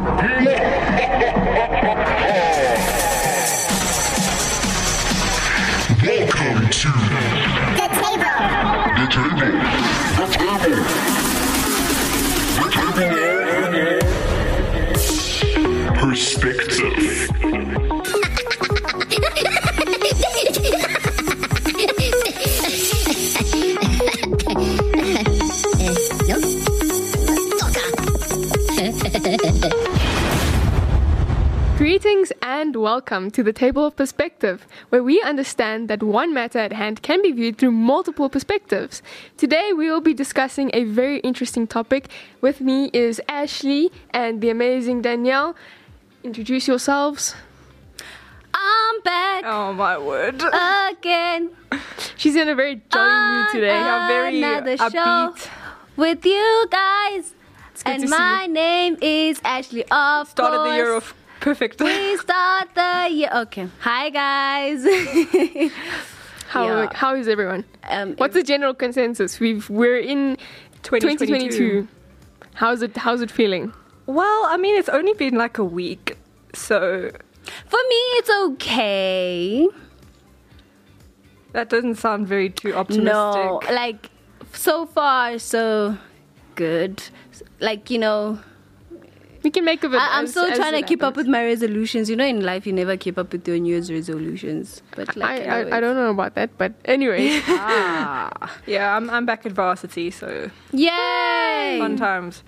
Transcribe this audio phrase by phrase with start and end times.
[0.00, 0.39] Welcome
[32.80, 37.20] welcome to the Table of Perspective, where we understand that one matter at hand can
[37.22, 39.02] be viewed through multiple perspectives.
[39.36, 42.08] Today we will be discussing a very interesting topic.
[42.40, 45.54] With me is Ashley and the amazing Danielle.
[46.24, 47.34] Introduce yourselves.
[48.54, 50.42] I'm back Oh my word.
[50.90, 51.50] again.
[52.16, 53.76] She's in a very jolly mood today.
[53.78, 55.48] on very another show upbeat.
[55.96, 57.34] with you guys.
[57.84, 58.52] good And to see my you.
[58.52, 59.84] name is Ashley.
[59.90, 60.70] Of Started course.
[60.70, 61.80] the year off perfect.
[61.80, 63.30] We start the year.
[63.34, 63.68] Okay.
[63.80, 64.84] Hi guys.
[66.48, 66.88] How Yeah.
[66.94, 67.64] how is everyone?
[67.88, 69.38] um, What's the general consensus?
[69.38, 70.36] We've we're in
[70.82, 71.86] 2022.
[72.54, 73.72] How's it how's it feeling?
[74.06, 76.18] Well, I mean, it's only been like a week,
[76.52, 77.10] so
[77.66, 79.68] for me, it's okay.
[81.52, 83.04] that doesn't sound very too optimistic.
[83.12, 84.10] No, like
[84.52, 85.96] so far so
[86.56, 87.00] good.
[87.60, 88.40] Like you know,
[89.42, 89.96] We can make of it.
[89.96, 92.10] I, I'm as- still as trying to it keep up with my resolutions.
[92.10, 94.82] You know, in life, you never keep up with your New Year's resolutions.
[94.94, 95.76] But like, I, I.
[95.78, 97.40] I don't know about that, but anyway.
[97.48, 98.56] Ah.
[98.66, 101.76] Yeah, I'm, I'm back at varsity, so Yay!
[101.80, 102.42] fun times.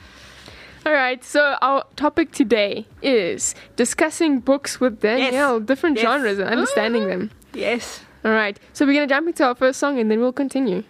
[0.84, 6.02] All right, so our topic today is discussing books with Danielle, different Yes.
[6.04, 7.30] genres and understanding them.
[7.54, 8.00] Yes.
[8.24, 10.82] All right, so we're going to jump into our first song and then we'll continue.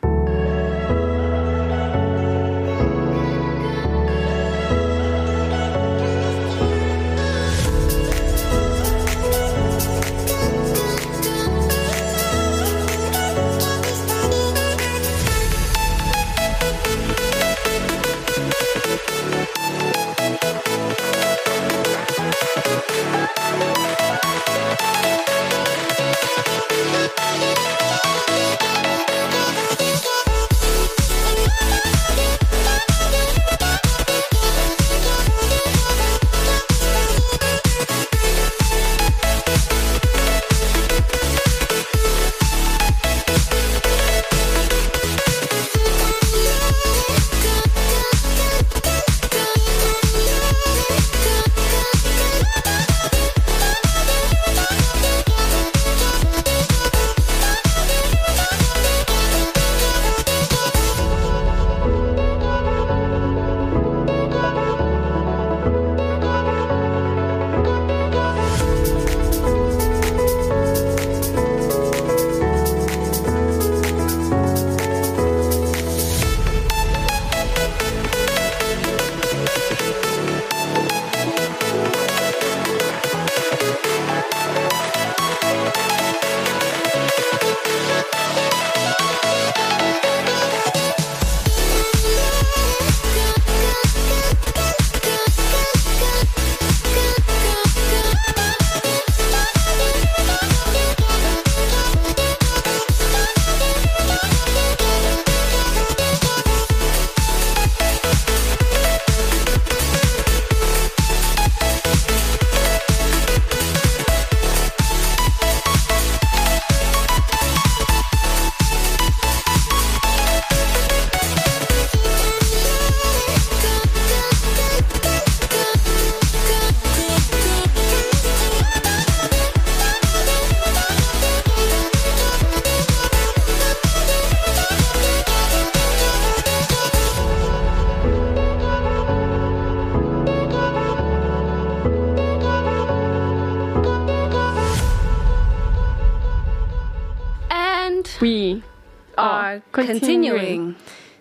[149.57, 150.77] Are continuing.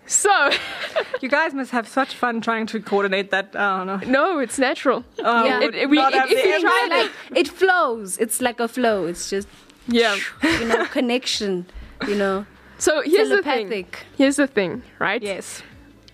[0.05, 0.49] So,
[1.21, 3.55] You guys must have such fun trying to coordinate that.
[3.55, 3.99] I don't know.
[4.19, 5.03] no, it's natural.
[5.19, 5.59] Oh, Yeah.
[5.59, 7.11] would It- we- it- if the we try like
[7.41, 8.17] it flows.
[8.17, 9.05] It's like a flow.
[9.05, 9.47] It's just
[9.87, 10.15] Yeah.
[10.43, 11.65] you know connection.
[12.07, 12.45] You know,
[12.79, 13.85] So here's the thing.
[14.17, 15.21] Here's the thing, right?
[15.21, 15.61] Yes.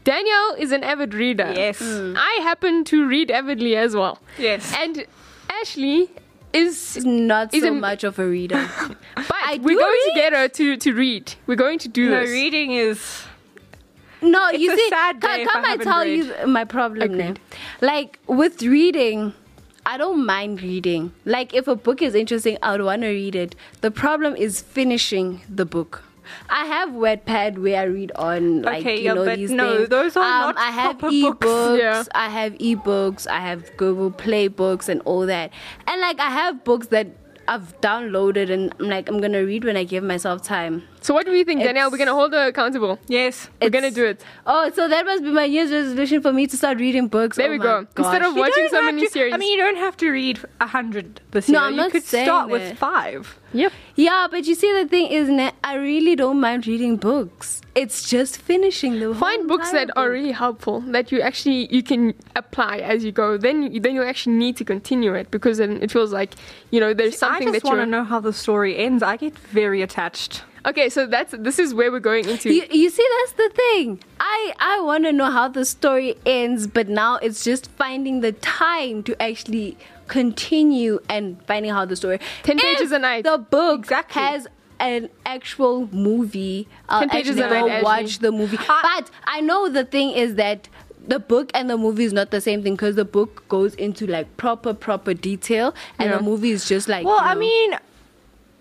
[0.03, 1.51] Danielle is an avid reader.
[1.55, 1.81] Yes.
[1.81, 2.15] Mm.
[2.17, 4.19] I happen to read avidly as well.
[4.37, 4.73] Yes.
[4.77, 5.05] And
[5.61, 6.09] Ashley
[6.57, 8.69] is not Is so a- much of a reader.
[9.15, 10.31] but I we're going read.
[10.33, 11.33] to to, to read.
[11.45, 12.29] We're going to do no, this.
[12.31, 13.23] reading is
[14.21, 16.25] No, It's you a see, sad come, day if come I I tell read.
[16.25, 17.17] you my problem.
[17.17, 17.33] now.
[17.81, 19.33] Like with reading,
[19.85, 21.11] I don't mind reading.
[21.25, 23.55] Like if a book is interesting, I would want to read it.
[23.81, 26.03] The problem is finishing the book.
[26.49, 29.77] I have Wattpad where I read on like Okay, you yeah, know but these no,
[29.77, 29.89] things.
[29.89, 31.45] those are um, not I have proper books.
[31.47, 31.77] ebooks.
[31.79, 32.03] Yeah.
[32.15, 33.27] I have ebooks.
[33.27, 35.51] I have Google Play books and all that.
[35.87, 37.07] And like I have books that
[37.47, 40.83] I've downloaded and I'm like I'm gonna read when I give myself time.
[41.07, 41.89] So what do we think, Danielle?
[41.89, 42.99] We're gonna hold her accountable.
[43.07, 43.49] Yes.
[43.61, 44.21] We're gonna do it.
[44.45, 47.37] Oh, so that must be my year's resolution for me to start reading books.
[47.37, 47.87] There Oh we go.
[47.95, 49.33] Instead of You watching so many to- series.
[49.33, 51.67] I mean, you don't have to read a hundred this No, year.
[51.67, 52.51] I'm you not could saying start that.
[52.51, 53.39] with five.
[53.53, 53.71] yep.
[53.95, 55.29] Yeah, but you see, the thing is,
[55.63, 57.61] I really don't mind reading books.
[57.73, 62.15] It's just finishing the Find books that are really helpful that you actually you can
[62.35, 63.37] apply as you go.
[63.37, 66.31] Then you, then you actually need to continue it because then it feels like
[66.71, 67.55] you know there's something that you.
[67.55, 69.01] I just that want to know how the story ends.
[69.01, 70.43] I get very attached.
[70.67, 72.53] Okay, so that's this is where we're going into.
[72.53, 73.99] You, you see, that's the thing.
[74.19, 78.33] I I want to know how the story ends, but now it's just finding the
[78.33, 79.77] time to actually
[80.07, 82.19] continue and finding how the story.
[82.43, 83.23] 10 If pages a night.
[83.23, 84.21] The book Exactly.
[84.21, 84.47] has
[84.79, 86.67] an actual movie.
[86.89, 88.57] I'll 10 pages actually a night, watch the movie.
[88.57, 90.67] but I know the thing is that
[91.07, 94.05] the book and the movie is not the same thing because the book goes into
[94.05, 96.17] like proper proper detail and Yeah.
[96.17, 97.05] the movie is just like.
[97.05, 97.73] Well, you I mean,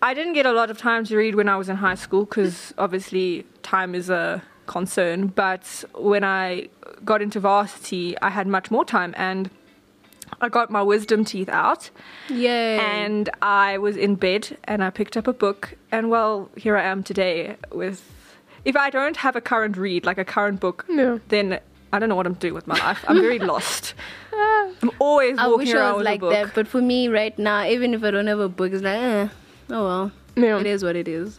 [0.06, 2.26] I didn't get a lot of time to read when I was in high school
[2.26, 5.26] because obviously time is a concern.
[5.26, 6.68] But when I
[7.04, 9.50] got into varsity, I had much more time and
[10.40, 11.90] I got my wisdom teeth out
[12.28, 12.78] yeah.
[13.04, 16.84] and I was in bed and I picked up a book and well, here I
[16.84, 17.98] am today with.
[18.64, 21.18] If I don't have a current read, like a current book, Yeah.
[21.30, 21.58] then
[21.92, 23.04] I don't know what I'm doing with my life.
[23.08, 23.94] I'm very lost.
[24.32, 26.32] I'm always I walking wish around I was with like a book.
[26.32, 28.94] that, but for me right now, even if I don't have a book, it's like,
[29.02, 29.28] eh,
[29.70, 30.58] oh well, Yeah.
[30.60, 31.38] it is what it is.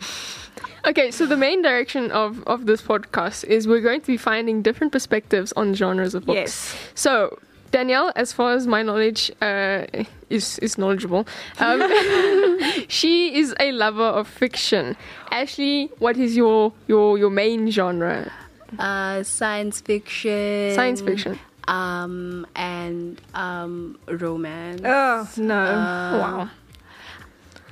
[0.85, 4.61] Okay, so the main direction of, of this podcast is we're going to be finding
[4.61, 6.37] different perspectives on genres of books.
[6.37, 6.75] Yes.
[6.95, 7.39] So,
[7.71, 9.85] Danielle, as far as my knowledge uh,
[10.29, 11.27] is is knowledgeable,
[11.59, 11.81] um,
[12.87, 14.95] she is a lover of fiction.
[15.31, 18.31] Ashley, what is your your your main genre?
[18.79, 21.37] Uh, science fiction, Science fiction.
[21.67, 24.81] um, and um, romance.
[24.85, 25.53] Oh no!
[25.59, 26.49] Uh, wow.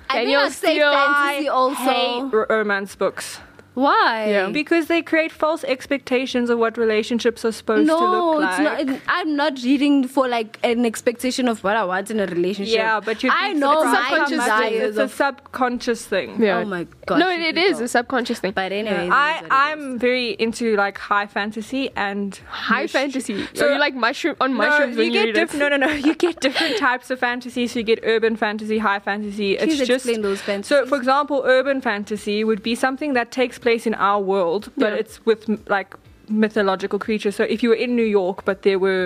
[0.10, 1.76] I Danielle I'd say fantasy also.
[1.76, 3.40] hate romance books
[3.76, 4.30] Why?
[4.30, 4.50] Yeah.
[4.50, 8.88] because they create false expectations of what relationships are supposed no, to look it's like.
[8.88, 9.02] not.
[9.08, 12.74] I'm not reading for like an expectation of what I want in a relationship.
[12.76, 14.98] yeah, but you I know my subconscious desires.
[14.98, 16.38] It's a subconscious thing.
[16.40, 16.58] Oh yeah.
[16.60, 17.20] Oh my god.
[17.20, 18.54] no, it, it is a subconscious thing.
[18.54, 23.46] But anyway, I I'm very into like high fantasy and High myst- fantasy.
[23.48, 25.68] So So- you like mushroom on No, mushrooms you when you get read diff- no,
[25.70, 25.90] no, no.
[25.92, 27.68] You get different types of fantasy.
[27.68, 29.58] So you get urban fantasy, high fantasy.
[29.58, 30.70] Please it's just explain those fantasies.
[30.70, 34.92] So, for example, urban fantasy would be something that takes place in our world, but
[34.94, 35.00] Yeah.
[35.02, 35.42] it's with
[35.78, 35.90] like
[36.30, 37.36] mythological creatures.
[37.36, 39.06] So, if you were in New York, but there were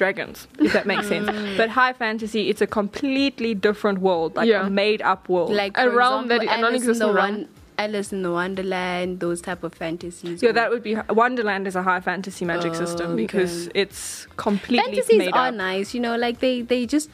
[0.00, 1.28] dragons, if that makes sense.
[1.34, 1.56] Mm.
[1.56, 4.66] But high fantasy, it's a completely different world, like Yeah.
[4.66, 5.50] a made-up world.
[5.64, 7.46] like A for realm that- Alice in the non-existent realm.
[7.84, 10.42] Alice in the Wonderland, those type of fantasies.
[10.44, 10.92] yeah, that would be
[11.22, 13.80] Wonderland is a high fantasy magic Oh, system because okay.
[13.82, 15.54] it's completely fantasies made are up.
[15.68, 15.88] nice.
[15.94, 17.10] You know, like they they just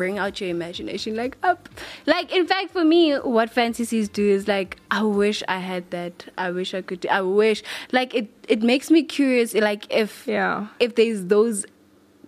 [0.00, 1.68] bring out your imagination like up
[2.12, 3.00] like in fact for me
[3.36, 7.08] what fantasies do is like i wish i had that i wish i could do,
[7.18, 7.62] i wish
[7.98, 10.68] like it it makes me curious like if Yeah.
[10.86, 11.66] if there's those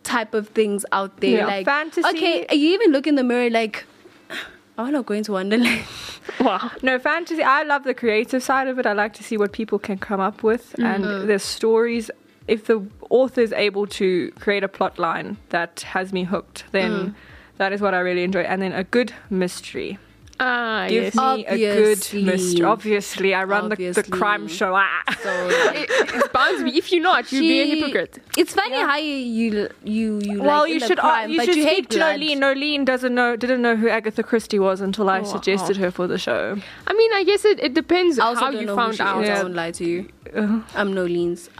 [0.02, 3.48] type of things out there Yeah, like fantasy- okay you even look in the mirror
[3.50, 3.84] like
[4.78, 5.84] i want to go into wonderland
[6.40, 6.70] Wow.
[6.82, 7.42] No, fantasy.
[7.42, 8.86] I love the creative side of it.
[8.86, 10.84] I like to see what people can come up with Mm-hmm.
[10.90, 12.10] and their stories.
[12.46, 12.78] If the
[13.10, 17.14] author is able to create a plot line that has me hooked, then Mm.
[17.58, 18.40] That is what I really enjoy.
[18.42, 19.98] And then a good mystery.
[20.40, 21.14] Ah, Give yes.
[21.14, 22.64] me a good mystery.
[22.64, 24.10] Obviously, I run the, the Obviously.
[24.18, 24.74] crime show.
[24.74, 25.02] Ah.
[25.22, 25.30] so
[25.76, 26.76] It- it's bound to be.
[26.76, 28.18] If you're not, you'd be a She- hypocrite.
[28.36, 31.30] It's funny how you you you, you well, like you in the should uh, crime,
[31.30, 32.18] you but should you speak hate to blood.
[32.18, 32.38] Nolene.
[32.38, 36.08] Nolene doesn't know didn't know who Agatha Christie was until I Oh, suggested her for
[36.08, 36.56] the show.
[36.88, 38.96] I mean, I guess it, it depends I also how don't you know found who
[38.96, 39.22] she out.
[39.22, 39.28] Is.
[39.28, 39.38] Yeah.
[39.38, 40.08] I won't lie to you.
[40.34, 41.50] Uh, I'm Nolene's.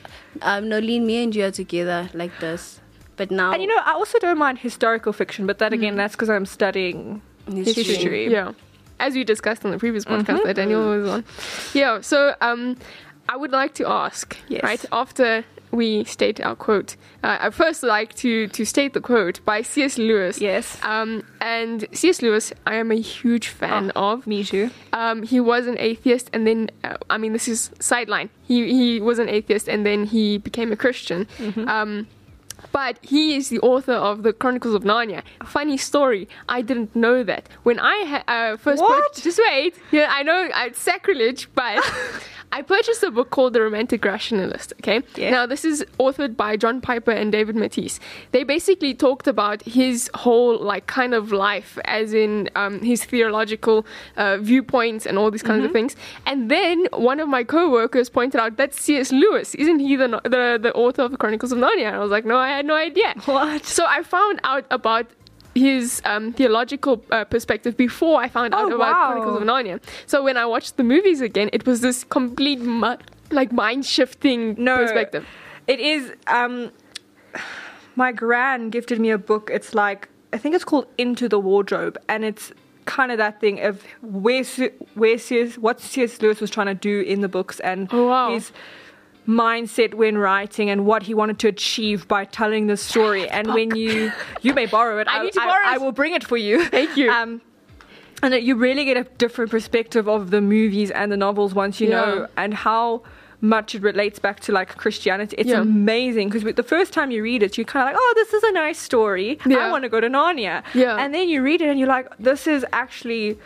[0.41, 2.81] Um, Nolene, me and you are together like this.
[3.17, 6.15] But now, and you know, I also don't mind historical fiction, but that again, that's
[6.15, 7.83] because I'm studying history.
[7.85, 8.31] history.
[8.33, 8.53] Yeah.
[9.01, 11.25] As we discussed on the previous podcast that Daniel was on.
[11.75, 12.77] Yeah, so um,
[13.29, 14.63] I would like to ask, Yes.
[14.63, 19.45] right, after we state our quote, uh, I first like to, to state the quote
[19.45, 19.99] by C.S.
[19.99, 20.41] Lewis.
[20.41, 20.79] Yes.
[20.85, 22.23] Um, and C.S.
[22.23, 24.27] Lewis, I am a huge fan Oh, of.
[24.27, 24.71] Me too.
[24.93, 28.31] Um, he was an atheist, and then uh, I mean, this is sideline.
[28.47, 31.27] He he was an atheist, and then he became a Christian.
[31.39, 31.69] Mm-hmm.
[31.69, 32.07] Um,
[32.73, 35.23] but he is the author of the Chronicles of Narnia.
[35.45, 38.81] Funny story, I didn't know that when I ha- uh, first.
[38.83, 39.15] What?
[39.15, 39.77] Put, just wait.
[39.91, 41.85] Yeah, I know it's sacrilege, but
[42.53, 44.75] I purchased a book called The Romantic Rationalist.
[44.81, 45.03] Okay.
[45.17, 45.31] Yeah.
[45.31, 47.99] Now this is authored by John Piper and David Mathis.
[48.33, 53.87] They basically talked about his whole like kind of life, as in um, his theological
[54.17, 55.97] uh, viewpoints and all these kinds of things.
[56.27, 59.11] And then one of my co-workers pointed out that C.S.
[59.13, 61.87] Lewis isn't he the the, the author of the Chronicles of Narnia?
[61.87, 63.15] And I was like, no, I had no idea.
[63.25, 63.65] What?
[63.65, 65.07] So I found out about
[65.55, 69.07] his um, theological uh, perspective before I found out Oh, about wow.
[69.13, 69.81] Chronicles of Narnia.
[70.07, 72.97] So when I watched the movies again, it was this complete mu-
[73.31, 74.77] like mind shifting No.
[74.79, 75.27] perspective.
[75.67, 76.13] It is.
[76.27, 76.71] Um,
[77.97, 79.51] my gran gifted me a book.
[79.53, 82.53] It's like I think it's called Into the Wardrobe, and it's
[82.85, 84.43] kind of that thing of where
[84.95, 85.57] where C.S.
[85.59, 86.21] what C.S.
[86.23, 88.33] Lewis was trying to do in the books and Oh, wow.
[88.33, 88.51] his
[89.27, 93.29] mindset when writing and what he wanted to achieve by telling the story.
[93.29, 95.81] And when you you may borrow it, I need to borrow I it.
[95.81, 96.65] will bring it for you.
[96.67, 97.11] Thank you.
[97.11, 97.41] Um,
[98.23, 101.81] and that you really get a different perspective of the movies and the novels once
[101.81, 102.01] you Yeah.
[102.05, 103.03] know and how
[103.41, 105.35] much it relates back to like Christianity.
[105.37, 105.61] It's Yeah.
[105.63, 108.43] amazing because the first time you read it, you're kind of like, oh, this is
[108.45, 109.39] a nice story.
[109.47, 109.59] Yeah.
[109.59, 110.63] I want to go to Narnia.
[110.75, 110.97] Yeah.
[110.97, 113.39] And then you read it and you're like, this is actually,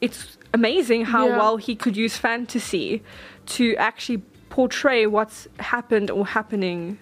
[0.00, 3.02] it's amazing how well he could use fantasy
[3.46, 4.22] to actually
[4.58, 6.96] portray what's happened or happening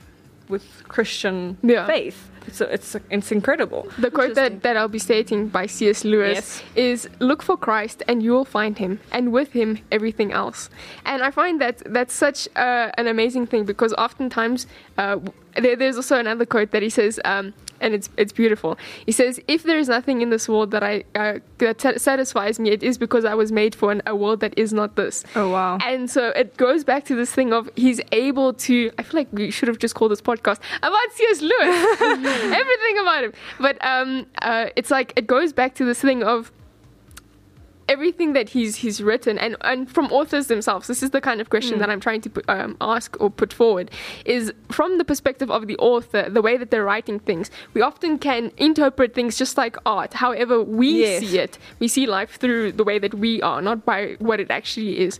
[0.48, 1.86] with Christian Yeah.
[1.86, 2.18] faith.
[2.46, 3.82] It's, it's, it's incredible.
[3.98, 6.04] The quote that, that I'll be stating by C.S.
[6.04, 6.62] Lewis Yes.
[6.74, 10.70] is Look for Christ and you will find him, and with him, everything else.
[11.04, 14.66] And I find that that's such uh, an amazing thing because oftentimes
[14.98, 15.18] uh,
[15.56, 18.78] there, there's also another quote that he says, um, and it's, it's beautiful.
[19.04, 22.58] He says, If there is nothing in this world that, I, uh, that sa- satisfies
[22.60, 25.24] me, it is because I was made for an, a world that is not this.
[25.34, 25.78] Oh, wow.
[25.84, 28.90] And so it goes back to this thing of he's able to.
[28.98, 31.40] I feel like we should have just called this podcast about C.S.
[31.40, 33.32] Lewis, everything about him.
[33.58, 36.52] But um, uh, it's like it goes back to this thing of
[37.94, 41.46] everything that he's he's written and and from authors themselves this is the kind of
[41.54, 43.86] question that i'm trying to put, um, ask or put forward
[44.24, 44.44] is
[44.78, 48.42] from the perspective of the author the way that they're writing things we often can
[48.68, 50.12] interpret things just like art.
[50.24, 51.20] However we Yes.
[51.22, 54.50] see it we see life through the way that we are not by what it
[54.58, 55.12] actually is.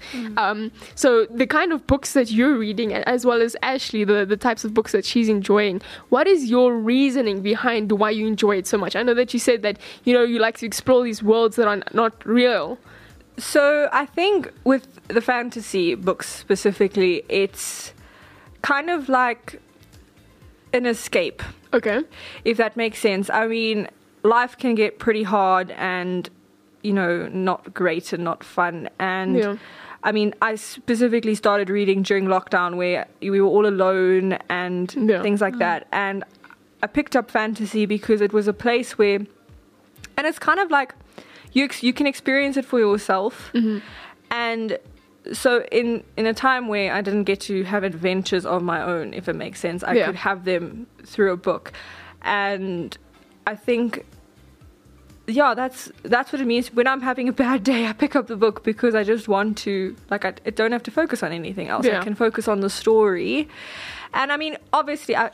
[0.44, 0.58] Um,
[1.02, 1.08] so
[1.42, 4.70] the kind of books that you're reading as well as ashley the, the types of
[4.78, 5.76] books that she's enjoying
[6.14, 8.92] what is your reasoning behind why you enjoy it so much?
[9.00, 9.76] I know that you said that
[10.06, 12.61] you know you like to explore these worlds that are not real
[13.38, 17.94] So I think with the fantasy books specifically, it's
[18.62, 19.60] kind of like
[20.72, 21.42] an escape,
[21.72, 22.02] okay
[22.44, 23.30] if that makes sense.
[23.30, 23.88] I mean,
[24.22, 26.28] life can get pretty hard and,
[26.82, 28.88] you know, not great and not fun.
[28.98, 29.56] And Yeah.
[30.04, 35.22] I mean, I specifically started reading during lockdown where we were all alone and Yeah.
[35.22, 35.60] things like mm.
[35.60, 35.86] that.
[35.92, 36.24] And
[36.82, 39.20] I picked up fantasy because it was a place where,
[40.16, 40.94] and it's kind of like
[41.52, 43.78] you ex- you can experience it for yourself, mm-hmm.
[44.30, 44.78] and
[45.32, 49.14] so in in a time where I didn't get to have adventures of my own,
[49.14, 50.06] if it makes sense, I Yeah.
[50.06, 51.72] could have them through a book,
[52.22, 52.96] and
[53.46, 54.04] I think.
[55.28, 56.72] Yeah, that's that's what it means.
[56.74, 59.56] When I'm having a bad day, I pick up the book because I just want
[59.58, 61.86] to, like, I, I don't have to focus on anything else.
[61.86, 62.00] Yeah.
[62.00, 63.48] I can focus on the story,
[64.12, 65.30] and I mean, obviously, I,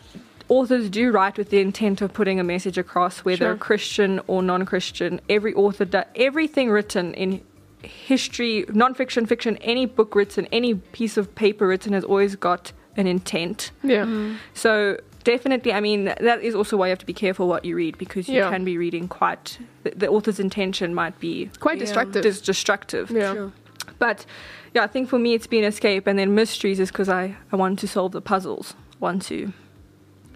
[0.49, 3.57] authors do write with the intent of putting a message across, whether Sure.
[3.57, 5.21] Christian or non-Christian.
[5.29, 7.41] Every author does everything written in
[7.83, 13.07] history, non-fiction, fiction, any book written, any piece of paper written has always got an
[13.07, 13.71] intent.
[13.85, 14.37] yeah mm.
[14.55, 17.77] So definitely, I mean, that is also why you have to be careful what you
[17.77, 18.51] read because you Yeah.
[18.51, 19.59] can be reading quite.
[19.85, 21.85] The, the author's intention might be quite Yeah.
[21.85, 23.11] destructive dis- destructive.
[23.11, 23.53] yeah True.
[23.99, 24.27] But
[24.75, 27.57] yeah, I think for me it's been escape, and then mysteries is because I I
[27.57, 28.75] want to solve the puzzles.
[29.01, 29.53] Want to.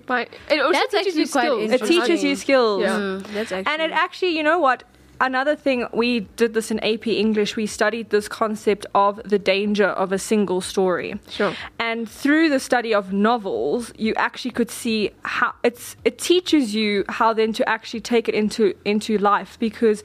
[0.07, 1.71] But it also That's teaches you skills.
[1.71, 2.83] It teaches you skills.
[2.83, 2.99] Yeah.
[2.99, 3.73] Mm, that's actually.
[3.73, 4.85] And it actually, you know what?
[5.21, 7.55] Another thing, we did this in AP English.
[7.55, 11.21] We studied this concept of the danger of a single story.
[11.29, 11.55] Sure.
[11.79, 17.05] And through the study of novels, you actually could see how it's it teaches you
[17.09, 20.03] how then to actually take it into into life because.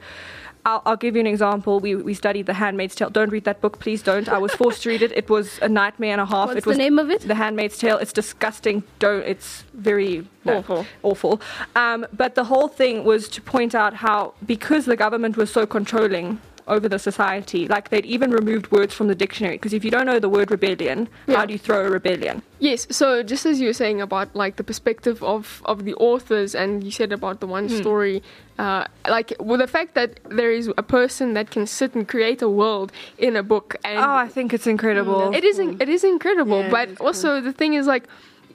[0.68, 1.80] I'll, I'll give you an example.
[1.80, 3.10] We, we studied The Handmaid's Tale.
[3.10, 4.28] Don't read that book, please don't.
[4.28, 5.12] I was forced to read it.
[5.12, 6.48] It was a nightmare and a half.
[6.48, 7.22] What's it was the name of it?
[7.22, 7.98] The Handmaid's Tale.
[7.98, 8.82] It's disgusting.
[8.98, 9.22] Don't.
[9.22, 10.86] It's very no, Awful.
[11.02, 11.40] Awful.
[11.74, 15.66] Um, but the whole thing was to point out how because the government was so
[15.66, 19.56] controlling over the society, like they'd even removed words from the dictionary.
[19.56, 21.36] Because if you don't know the word rebellion, Yeah.
[21.38, 22.42] how do you throw a rebellion?
[22.60, 26.54] Yes, so just as you were saying about like the perspective of, of the authors,
[26.54, 28.22] and you said about the one story,
[28.58, 32.42] uh, like with the fact that there is a person that can sit and create
[32.42, 35.32] a world in a book, and Oh, I think it's incredible.
[35.34, 36.60] it is in- it is incredible.
[36.62, 38.04] Yeah, but it's also the thing is like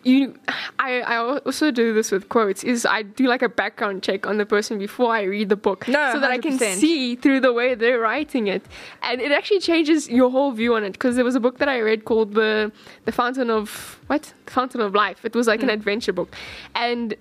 [0.04, 0.36] you,
[0.80, 2.64] I, I also do this with quotes.
[2.64, 5.88] Is I do like a background check on the person before I read the book,
[5.88, 8.64] No, so that I can see through the way they're writing it,
[9.02, 10.94] and it actually changes your whole view on it.
[10.94, 12.72] Because there was a book that I read called the
[13.06, 14.34] the Fountain of what?
[14.46, 15.24] The Fountain of Life.
[15.24, 16.36] It was like an adventure book,
[16.76, 17.16] and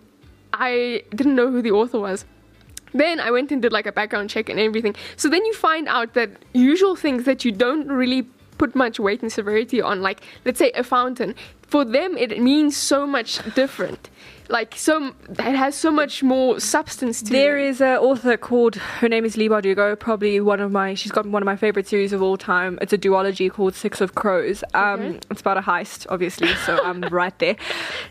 [0.52, 2.24] I didn't know who the author was.
[2.94, 4.94] Then I went and did like a background check and everything.
[5.16, 8.26] So then you find out that usual things that you don't really
[8.62, 11.34] put much weight and severity on, like let's say a fountain,
[11.72, 14.02] for them it means so much different.
[14.48, 14.94] Like so,
[15.50, 17.68] it has so much more substance to There it.
[17.70, 21.24] is an author called her name is Leigh Bardugo, probably one of my she's got
[21.36, 22.78] one of my favorite series of all time.
[22.82, 24.62] It's a duology called Six of Crows.
[24.74, 25.18] Um, Okay.
[25.30, 27.56] It's about a heist, obviously, so I'm right there.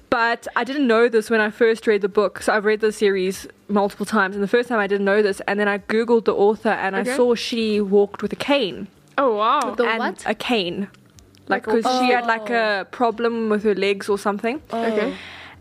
[0.09, 2.33] But I didn't know this when I first read the book.
[2.43, 5.39] So I've read the series multiple times, and the first time I didn't know this,
[5.47, 7.11] and then I googled the author and Okay.
[7.13, 8.87] I saw she walked with a cane.
[9.17, 9.75] Oh wow!
[9.75, 10.23] The and what?
[10.25, 10.87] A cane.
[11.47, 12.81] Like Like a- because she had like oh.
[12.81, 14.83] a problem with her legs or something, oh.
[14.83, 15.15] okay.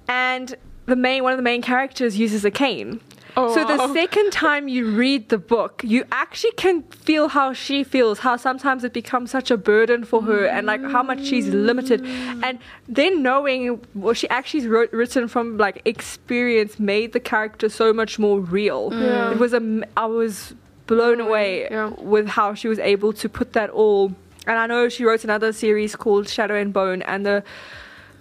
[0.08, 0.54] and
[0.86, 3.00] the main one of the main characters uses a cane.
[3.36, 3.94] Oh, So the oh.
[3.94, 8.84] second time you read the book, you actually can feel how she feels, how sometimes
[8.84, 12.04] it becomes such a burden for her, and like how much she's limited.
[12.42, 17.92] And then knowing what she actually wrote, written from like experience made the character so
[17.92, 18.90] much more real.
[18.92, 19.32] Yeah.
[19.32, 20.54] It was a, I was
[20.92, 21.90] blown away Yeah.
[22.14, 24.02] with how she was able to put that all.
[24.48, 27.38] And I know she wrote another series called Shadow and Bone, and the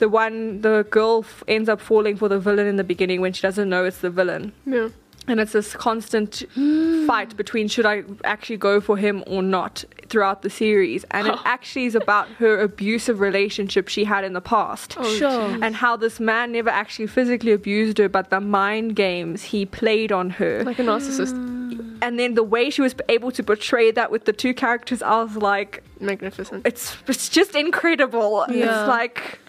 [0.04, 3.34] the one the girl f- ends up falling for the villain in the beginning when
[3.34, 4.88] she doesn't know it's the villain Yeah.
[5.28, 7.06] and it's this constant mm.
[7.06, 11.38] fight between should I actually go for him or not throughout the series and it
[11.56, 15.48] actually is about her abusive relationship she had in the past Oh, Sure.
[15.64, 20.12] and how this man never actually physically abused her but the mind games he played
[20.14, 21.34] on her Like a narcissist.
[21.34, 21.88] Mm.
[22.00, 22.08] Mm.
[22.08, 25.22] and then the way she was able to portray that with the two characters I
[25.24, 26.65] was like Magnificent.
[26.65, 28.65] it's it's just incredible Yeah.
[28.65, 29.39] it's like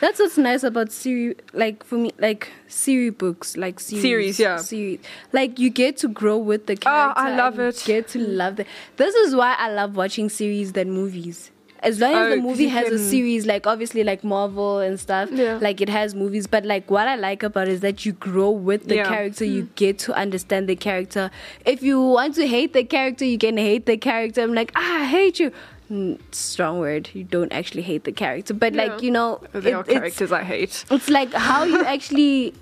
[0.00, 4.56] That's what's nice about series, like for me, like series books, like series, Series, yeah.
[4.58, 4.98] series.
[5.32, 7.20] Like you get to grow with the Oh, character.
[7.20, 7.88] I love and it.
[7.88, 8.66] you Get to love the.
[8.96, 11.50] This is why I love watching series than movies.
[11.84, 15.28] As long as Oh, the movie has a series, like obviously like Marvel and stuff,
[15.32, 15.58] Yeah.
[15.60, 16.46] like it has movies.
[16.46, 19.08] But like what I like about it is that you grow with the Yeah.
[19.08, 19.44] character.
[19.44, 21.30] You get to understand the character.
[21.66, 24.40] If you want to hate the character, you can hate the character.
[24.42, 25.52] I'm like, ah, I hate you.
[25.92, 27.10] Mm, strong word.
[27.12, 28.84] You don't actually hate the character, but Yeah.
[28.86, 32.54] like you know, they it- are characters I hate it's like how you actually.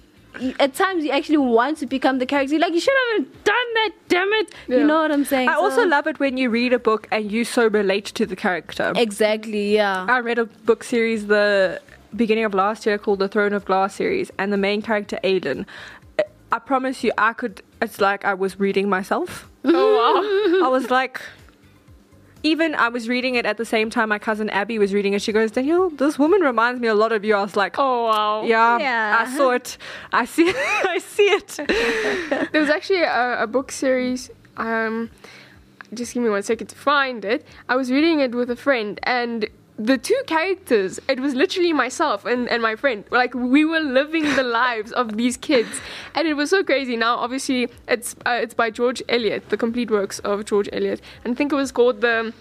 [0.58, 2.54] At times, you actually want to become the character.
[2.54, 3.90] You're like you should have done that.
[4.08, 4.54] Damn it!
[4.68, 4.78] Yeah.
[4.78, 5.48] You know what I'm saying?
[5.48, 8.36] I also love it when you read a book and you so relate to the
[8.36, 8.92] character.
[8.96, 9.74] exactly.
[9.74, 10.06] Yeah.
[10.08, 11.80] I read a book series the
[12.16, 15.66] beginning of last year called the Throne of Glass series, and the main character Aelin.
[16.50, 17.62] I promise you, I could.
[17.80, 19.48] It's like I was reading myself.
[19.64, 20.66] Oh wow!
[20.66, 21.20] I was like,
[22.42, 25.22] even I was reading it at the same time my cousin Abby was reading it.
[25.22, 27.34] She goes, Daniel, this woman reminds me a lot of you.
[27.34, 28.42] I was like, Oh wow!
[28.44, 29.16] yeah, Yeah.
[29.26, 29.78] I saw it.
[30.12, 30.52] I see.
[30.94, 31.58] I see it.
[32.52, 34.30] There was actually a, a book series.
[34.56, 35.10] Um,
[35.94, 37.46] just give me one second to find it.
[37.68, 39.48] I was reading it with a friend, and
[39.86, 43.04] the two characters, it was literally myself and, and my friend.
[43.10, 45.80] Like we were living the lives of these kids,
[46.14, 46.96] and it was so crazy.
[46.96, 51.34] Now, obviously, it's uh, it's by George Eliot, the complete works of George Eliot, and
[51.34, 52.32] I think it was called the.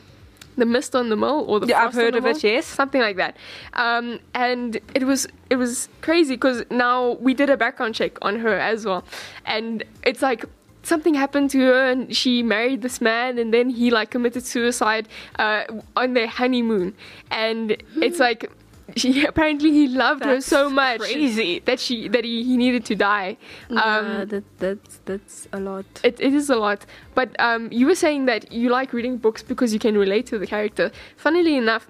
[0.58, 2.66] The Mist on the Mill, or the Yeah, I've heard of it, yes.
[2.66, 3.38] something like that.
[3.72, 8.38] Um, and it was it was crazy because now we did a background check on
[8.40, 9.06] her as well,
[9.46, 10.44] and it's like
[10.84, 15.08] something happened to her and she married this man and then he like committed suicide
[15.40, 15.64] uh,
[15.96, 16.94] on their honeymoon,
[17.30, 18.52] and it's like.
[18.98, 21.60] She apparently he loved her so much crazy.
[21.60, 23.38] that she that he, he needed to die.
[23.70, 25.86] Um, yeah, that that's that's a lot.
[26.04, 26.86] it, it is a lot.
[27.16, 30.38] But um, you were saying that you like reading books because you can relate to
[30.38, 30.92] the character.
[31.16, 31.88] Funnily enough,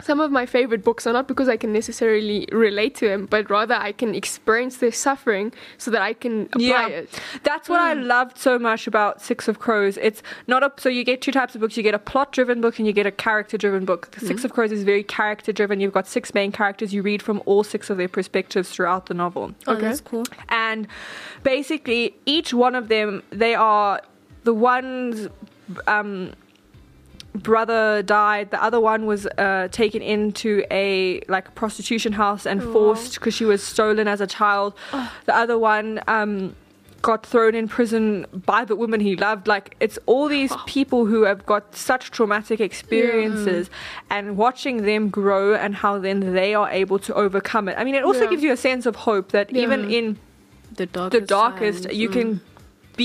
[0.00, 3.50] some of my favorite books are not because I can necessarily relate to them, but
[3.50, 7.20] rather I can experience their suffering so that I can apply it.
[7.42, 9.96] That's what I loved so much about Six of Crows.
[9.96, 11.76] It's not a so you get two types of books.
[11.76, 14.10] You get a plot-driven book and you get a character-driven book.
[14.12, 15.80] The Six of Crows is very character-driven.
[15.80, 16.94] You've got six main characters.
[16.94, 19.52] You read from all six of their perspectives throughout the novel.
[19.66, 19.82] Oh, Okay.
[19.82, 20.24] that's cool.
[20.48, 20.86] and
[21.42, 24.00] basically each one of them they are
[24.44, 25.28] the one's
[25.86, 26.32] um,
[27.34, 33.14] brother died the other one was uh, taken into a like prostitution house and forced
[33.14, 34.74] because she was stolen as a child.
[35.26, 36.56] The other one um,
[37.02, 39.46] got thrown in prison by the woman he loved.
[39.46, 43.70] Like it's all these people who have got such traumatic experiences
[44.10, 47.76] and watching them grow and how then they are able to overcome it.
[47.78, 48.30] I mean it also Yeah.
[48.30, 50.18] gives you a sense of hope that even in
[50.74, 51.20] The darkest.
[51.20, 52.12] the darkest times, you mm.
[52.12, 52.40] can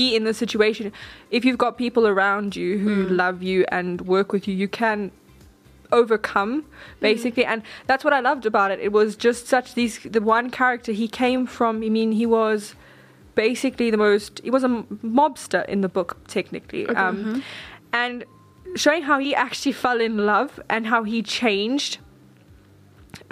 [0.00, 0.92] be in the situation.
[1.30, 3.16] If you've got people around you who Mm.
[3.22, 4.98] love you and work with you you can
[6.00, 6.52] overcome
[7.00, 7.44] basically.
[7.52, 8.78] And that's what i loved about it.
[8.88, 12.74] It was just such these the one character he came from i mean he was
[13.46, 14.72] basically the most he was a
[15.20, 16.84] mobster in the book technically.
[17.02, 17.42] Um,
[18.02, 18.16] and
[18.84, 21.92] showing how he actually fell in love and how he changed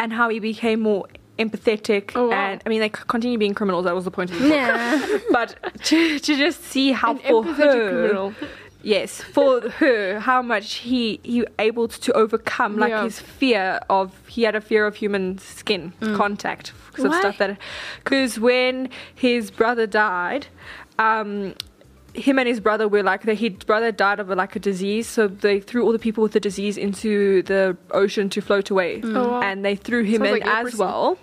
[0.00, 1.04] and how he became more
[1.38, 2.34] empathetic Oh, wow.
[2.34, 4.52] and i mean they c- continue being criminals that was the point of the book
[4.52, 5.18] Yeah.
[5.30, 8.34] but to, to just see how An for her criminal.
[8.82, 13.04] yes for her how much he he able to overcome like Yeah.
[13.04, 17.56] his fear of he had a fear of human skin contact because of stuff that
[18.04, 20.46] because when his brother died
[20.98, 21.54] um
[22.14, 23.34] him and his brother were like that.
[23.38, 26.32] his brother died of a, like a disease so they threw all the people with
[26.32, 29.40] the disease into the ocean to float away Oh, wow.
[29.42, 31.18] and they threw him Sounds in like as well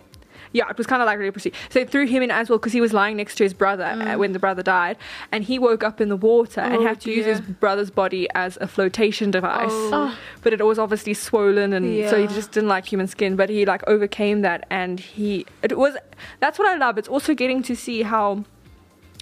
[0.51, 1.53] yeah, it was kind of like leprosy.
[1.69, 3.83] So they threw him in as well because he was lying next to his brother
[3.83, 4.97] uh, when the brother died,
[5.31, 8.27] and he woke up in the water and Oh, had to use his brother's body
[8.33, 9.67] as a flotation device.
[9.69, 10.17] Oh.
[10.41, 13.35] But it was obviously swollen, and so he just didn't like human skin.
[13.35, 15.95] But he like overcame that, and he it was
[16.39, 16.97] that's what I love.
[16.97, 18.43] It's also getting to see how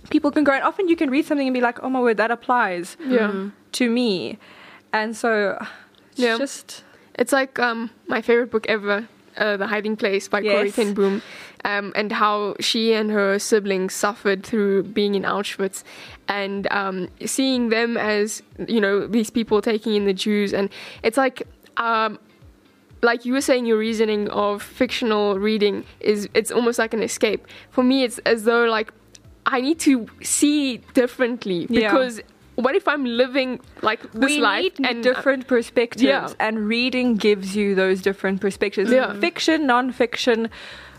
[0.09, 0.55] people can grow.
[0.55, 3.49] And often you can read something and be like, "Oh my word, that applies Yeah.
[3.73, 4.37] to me,"
[4.93, 5.57] and so
[6.11, 6.37] it's Yeah.
[6.37, 6.83] just
[7.19, 10.75] It's like um, my favorite book ever, uh, The Hiding Place by Corrie Yes.
[10.75, 11.21] Ten Boom,
[11.65, 15.83] um, and how she and her siblings suffered through being in Auschwitz,
[16.27, 20.69] and um, seeing them as you know these people taking in the Jews, and
[21.03, 21.43] it's like.
[21.77, 22.19] Um,
[23.03, 27.45] like you were saying, your reasoning of fictional reading is it's almost like an escape.
[27.69, 28.91] For me, it's as though like
[29.47, 31.91] I need to see differently Yeah.
[31.91, 32.21] because
[32.55, 36.45] what if I'm living like this we life and uh, different perspectives, Yeah.
[36.45, 38.91] and reading gives you those different perspectives.
[38.91, 39.13] Yeah.
[39.19, 40.49] Fiction, non-fiction,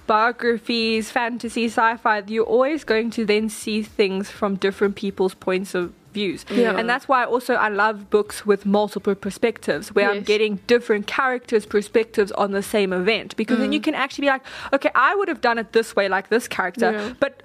[0.06, 2.22] biographies, fantasy, sci-fi.
[2.26, 6.78] You're always going to then see things from different people's points of views, Yeah.
[6.78, 11.66] and that's why also I love books with multiple perspectives, where I'm getting different characters'
[11.66, 13.74] perspectives on the same event, because then mm.
[13.74, 16.48] you can actually be like, okay, I would have done it this way, like this
[16.48, 17.12] character, Yeah.
[17.20, 17.42] but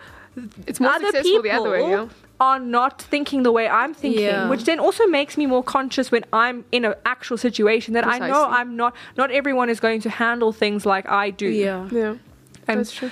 [0.68, 1.90] it's more other successful people the other way.
[1.90, 2.08] Yeah.
[2.40, 4.50] are not thinking the way I'm thinking, Yeah.
[4.50, 8.18] which then also makes me more conscious when I'm in an actual situation that I
[8.20, 8.96] know I'm not.
[9.18, 11.48] Not everyone is going to handle things like I do.
[11.48, 11.88] Yeah.
[11.92, 12.16] Yeah,
[12.68, 13.12] and that's true.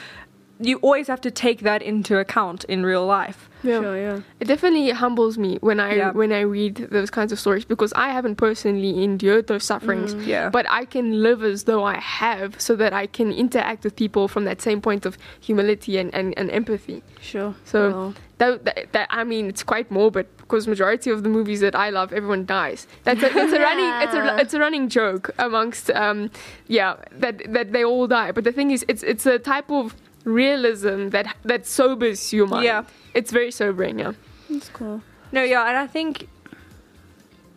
[0.62, 3.50] You always have to take that into account in real life.
[3.64, 3.80] Yeah.
[3.82, 4.20] Sure, yeah.
[4.40, 6.12] It definitely humbles me when I Yeah.
[6.12, 10.14] when I read those kinds of stories because I haven't personally endured those sufferings.
[10.26, 10.50] Yeah.
[10.50, 14.28] But I can live as though I have so that I can interact with people
[14.28, 17.04] from that same point of humility and, and, and empathy.
[17.22, 17.54] Sure.
[17.66, 21.60] So Well, that, that, that I mean it's quite morbid because majority of the movies
[21.62, 22.88] that I love everyone dies.
[23.04, 26.32] That's a, it's a running it's a it's a running joke amongst um
[26.68, 28.32] yeah that that they all die.
[28.32, 32.66] But the thing is it's it's a type of realism that that sobers your mind.
[32.66, 32.84] Yeah.
[33.14, 34.14] It's very sobering, yeah.
[34.50, 35.02] that's cool.
[35.32, 36.28] No, yeah, and I think,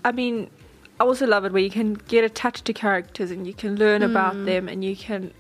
[0.05, 0.49] I mean,
[1.01, 4.03] I also love it where you can get attached to characters and you can learn
[4.03, 4.45] about Mm.
[4.47, 5.33] them and you can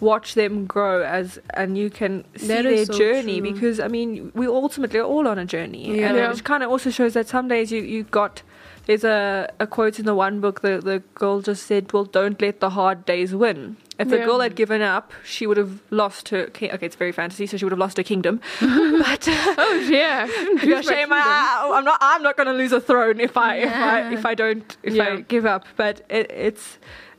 [0.00, 3.52] watch them grow as and you can see That their so journey true.
[3.52, 6.08] because I mean we ultimately are all on a journey Yeah.
[6.08, 6.30] and Yeah.
[6.32, 8.42] it kind of also shows that some days you you got
[8.86, 12.40] there's a, a quote in the one book the the girl just said well don't
[12.42, 14.24] let the hard days win if the Yeah.
[14.26, 17.56] girl had given up she would have lost her ki- okay it's very fantasy so
[17.56, 20.26] she would have lost her kingdom but uh, Oh yeah.
[20.62, 21.08] yeah, shame.
[21.12, 21.98] I, I'm not.
[22.00, 24.98] I'm not going to lose a throne if I if I if I don't if
[25.00, 25.64] I give up.
[25.76, 26.78] But it, it's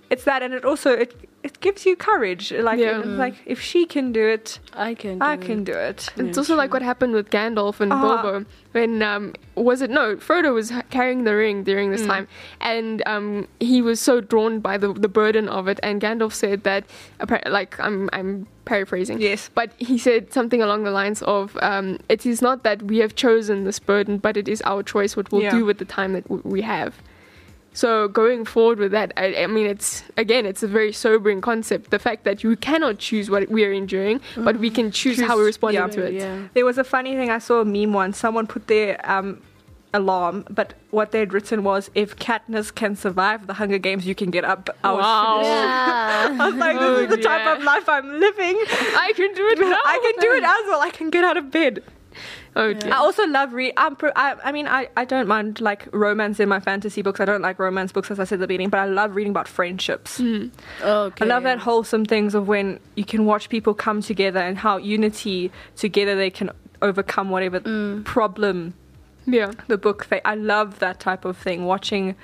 [0.10, 2.46] it's that, and it also it it gives you courage.
[2.70, 2.98] Like Yeah.
[3.26, 5.14] like if she can do it, I can.
[5.20, 5.42] Do I it.
[5.50, 6.00] can do it.
[6.18, 8.04] It's Yeah, also like what happened with Gandalf and Uh-huh.
[8.06, 8.34] Bilbo
[8.78, 9.24] when um
[9.56, 12.12] was it no Frodo was carrying the ring during this Mm.
[12.14, 12.26] time
[12.74, 13.28] and um
[13.70, 16.84] he was so drawn by the the burden of it and Gandalf said that
[17.58, 19.50] like I'm I'm paraphrasing Yes.
[19.60, 23.14] but he said something along the lines of um it is not that we have
[23.26, 25.58] chosen this burden but it is our choice what we'll Yeah.
[25.60, 26.92] do with the time that w- we have.
[27.82, 31.92] So going forward with that, I, I mean, it's again, it's a very sobering concept.
[31.92, 35.36] The fact that you cannot choose what we are enduring, but we can choose, how
[35.36, 35.88] we Choose- respond yeah.
[35.96, 36.14] to it.
[36.16, 36.48] Yeah.
[36.56, 37.30] There was a funny thing.
[37.30, 38.18] I saw a meme once.
[38.18, 39.30] Someone put their um
[39.94, 44.32] alarm, but what they'd written was, "If Katniss can survive the Hunger Games, you can
[44.32, 45.36] get up." I was Wow.
[45.36, 45.50] finished.
[46.38, 46.44] Yeah.
[46.44, 48.56] I was like, Oh, "This is the type of life I'm living."
[49.06, 49.80] I can do it now.
[49.94, 50.82] I can do it as well.
[50.82, 51.84] I can get out of bed.
[52.56, 52.94] Oh dear.
[52.94, 53.74] I also love read.
[53.78, 57.20] I'm pro- I, I mean, I, I don't mind like romance in my fantasy books.
[57.20, 59.32] I don't like romance books, as I said at the beginning, but I love reading
[59.32, 60.18] about friendships.
[60.18, 60.48] Hmm.
[60.82, 61.26] Okay.
[61.26, 64.78] I love that wholesome things of when you can watch people come together and how
[64.78, 66.50] unity together they can
[66.82, 67.60] overcome whatever
[68.06, 68.74] problem
[69.26, 69.52] Yeah.
[69.68, 70.04] the book.
[70.06, 71.66] Fa- I love that type of thing.
[71.66, 72.16] Watching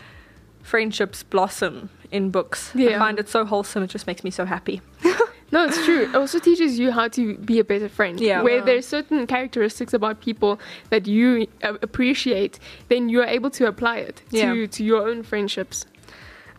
[0.62, 2.72] friendships blossom in books.
[2.76, 3.84] I find it so wholesome.
[3.84, 4.82] It just makes me so happy.
[5.54, 6.02] No, it's true.
[6.10, 8.20] It also teaches you how to be a better friend.
[8.20, 8.42] Yeah.
[8.42, 8.66] Where Yeah.
[8.66, 14.24] there's certain characteristics about people that you uh, appreciate, then you're able to apply it
[14.32, 15.86] to, to your own friendships.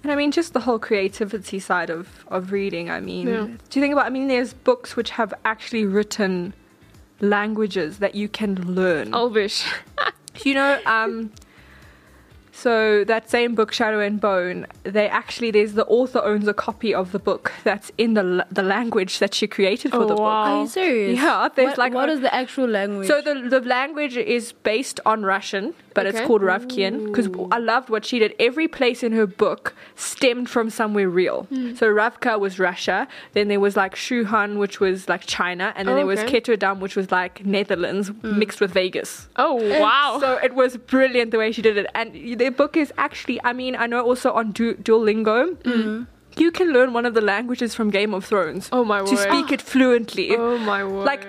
[0.02, 2.88] And I mean, just the whole creativity side of, of reading.
[2.90, 3.46] I mean, Yeah.
[3.70, 4.06] do you think about?
[4.06, 6.54] I mean, there's books which have actually written
[7.20, 9.12] languages that you can learn.
[9.14, 9.64] Elvish.
[10.44, 11.32] You know, um,
[12.56, 16.94] so that same book, Shadow and Bone, they actually there's the author owns a copy
[16.94, 20.24] of the book that's in the the language that she created for Oh, the wow.
[20.28, 20.60] Are book.
[20.62, 21.18] you serious?
[21.20, 23.08] Yeah, there's what, like what a- is the actual language?
[23.08, 27.88] So the the language is based on Russian, but it's called Ravkian because I loved
[27.88, 28.34] what she did.
[28.38, 31.44] Every place in her book stemmed from somewhere real.
[31.44, 31.74] Hmm.
[31.74, 35.94] So Ravka was Russia, then there was like Shuhan, which was like China, and then
[35.94, 36.40] Oh, there was okay.
[36.40, 39.28] Ketterdam, which was like Netherlands mixed with Vegas.
[39.36, 40.18] Oh wow.
[40.20, 41.86] So it was brilliant the way she did it.
[41.94, 46.72] And their book is actually, I mean, I know also on du- Duolingo, you can
[46.72, 50.34] learn one of the languages from Game of Thrones oh my to speak it fluently.
[50.36, 51.04] Oh my word.
[51.04, 51.24] Like,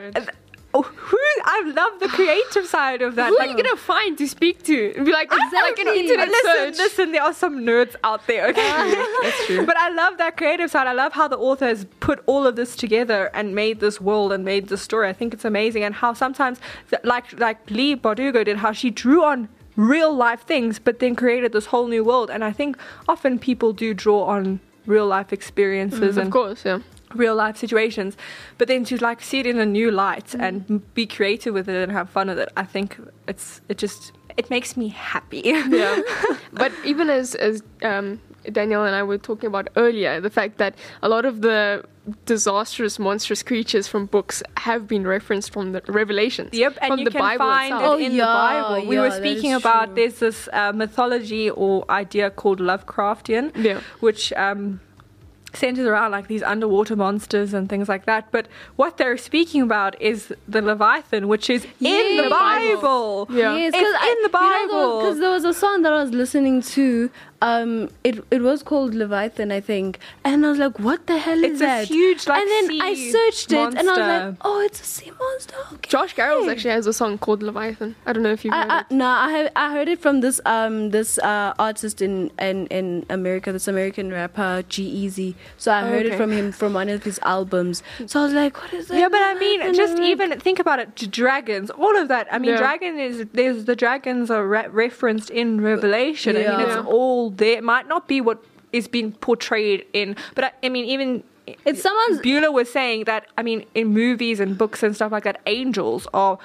[0.76, 1.18] oh, who?
[1.44, 3.30] I love the creative side of that.
[3.30, 4.94] Who like, are you gonna find to speak to?
[4.94, 6.00] Be like, it's like an Exactly.
[6.02, 6.78] internet listen, search.
[6.78, 8.62] listen, there are some nerds out there, okay?
[8.62, 9.66] Ah, that's true.
[9.72, 10.88] But I love that creative side.
[10.88, 14.32] I love how the author has put all of this together and made this world
[14.34, 15.08] and made this story.
[15.10, 15.84] I think it's amazing.
[15.84, 16.60] And how sometimes,
[17.04, 21.52] like like Leigh Bardugo did, how she drew on real life things, but then created
[21.52, 22.30] this whole new world.
[22.30, 26.64] And I think often people do draw on real life experiences mm, Of and course,
[26.66, 26.80] yeah.
[27.15, 28.15] Real life situations,
[28.58, 30.41] but then to like see it in a new light Mm.
[30.47, 32.49] and be creative with it and have fun with it.
[32.58, 32.97] I think
[33.28, 35.41] it's it just it makes me happy.
[35.45, 36.01] yeah.
[36.54, 38.19] but even as as um,
[38.51, 41.84] Danielle and I were talking about earlier, the fact that a lot of the
[42.25, 46.49] disastrous, monstrous creatures from books have been referenced from the Revelations.
[46.54, 47.91] Yep, and from you the can Bible find itself.
[47.93, 48.34] Oh, it in yeah, the
[48.71, 48.88] Bible.
[48.88, 49.95] We yeah, were speaking about true.
[49.95, 53.80] there's this uh, mythology or idea called Lovecraftian, Yeah.
[54.01, 54.80] which um,
[55.56, 58.32] centers around like these underwater monsters and things like that.
[58.32, 63.28] But what they're speaking about is the Leviathan, which is in the Bible.
[63.30, 63.56] Yeah.
[63.56, 65.00] Yes, It's in the Bible.
[65.02, 67.10] Because there was a song that I was listening to.
[67.41, 71.43] Um, it it was called Leviathan, I think, and I was like, "What the hell
[71.43, 71.82] is that?
[71.84, 74.82] It's a huge, like, and then I searched it, and I was like, "Oh, it's
[74.82, 75.89] a sea monster." Okay.
[75.89, 77.95] Josh Garrels actually has a song called Leviathan.
[78.06, 78.86] I don't know if you've heard I, I, it.
[78.91, 83.06] no, I have I heard it from this um this uh artist in in in
[83.10, 85.36] America, this American rapper G-Eazy.
[85.58, 86.15] So I heard Okay.
[86.15, 87.84] it from him from one of his albums.
[88.08, 90.60] So I was like, "What is that?" Yeah, but I mean, Leviathan?" just even think
[90.60, 90.95] about it.
[91.12, 92.28] Dragons, all of that.
[92.32, 92.58] I mean, Yeah.
[92.58, 96.38] dragon is there's the dragons are re- referenced in Revelation.
[96.38, 97.58] I mean, it's all there.
[97.58, 101.24] It might not be what is being portrayed in, but I, I mean, even
[101.65, 103.28] It's someone's- Bueller was saying that.
[103.38, 106.38] I mean, in movies and books and stuff like that, angels are.